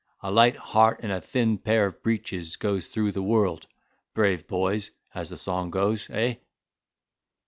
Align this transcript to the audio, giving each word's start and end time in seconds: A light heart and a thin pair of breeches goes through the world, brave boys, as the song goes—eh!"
A 0.21 0.31
light 0.31 0.55
heart 0.55 1.01
and 1.03 1.11
a 1.11 1.21
thin 1.21 1.59
pair 1.59 1.85
of 1.85 2.01
breeches 2.01 2.55
goes 2.55 2.87
through 2.87 3.11
the 3.11 3.21
world, 3.21 3.67
brave 4.15 4.47
boys, 4.47 4.89
as 5.13 5.29
the 5.29 5.37
song 5.37 5.69
goes—eh!" 5.69 6.37